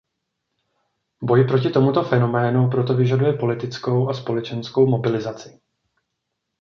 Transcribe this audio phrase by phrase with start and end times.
[1.23, 5.59] Boj proti tomuto fenoménu proto vyžaduje politickou a společenskou mobilizaci.